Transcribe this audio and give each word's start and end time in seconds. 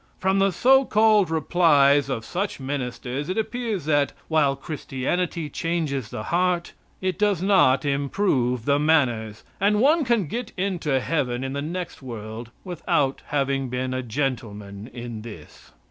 From 0.17 0.39
the 0.39 0.49
so 0.49 0.83
called 0.83 1.29
"replies" 1.29 2.09
of 2.09 2.25
such 2.25 2.59
ministers 2.59 3.29
it 3.29 3.37
appears 3.37 3.85
that, 3.85 4.13
while 4.29 4.55
Christianity 4.55 5.47
changes 5.47 6.09
the 6.09 6.23
heart, 6.23 6.73
it 7.01 7.19
does 7.19 7.43
not 7.43 7.85
improve 7.85 8.65
the 8.65 8.79
manners, 8.79 9.43
and 9.59 9.79
one 9.79 10.03
can 10.03 10.25
get 10.25 10.53
into 10.57 10.99
Heaven 10.99 11.43
in 11.43 11.53
the 11.53 11.61
next 11.61 12.01
world 12.01 12.49
without 12.63 13.21
having 13.27 13.69
been 13.69 13.93
a 13.93 14.01
gentleman 14.01 14.89
in 14.91 15.21
this. 15.21 15.71